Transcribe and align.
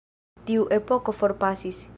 Tiu 0.47 0.65
epoko 0.79 1.17
forpasis. 1.21 1.87